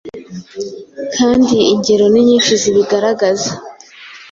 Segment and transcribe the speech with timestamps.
[1.15, 3.49] kandi ingero ni nyinshi zibigaragaza.